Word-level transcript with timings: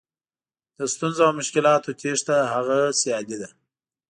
له 0.77 0.85
ستونزو 0.93 1.21
او 1.27 1.33
مشکلاتو 1.39 1.97
تېښته 1.99 2.35
هغه 2.53 2.79
سیالي 3.01 3.37
ده. 3.41 3.49